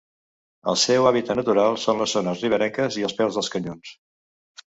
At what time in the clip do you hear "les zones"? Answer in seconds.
2.05-2.41